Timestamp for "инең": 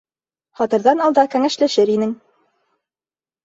1.99-2.19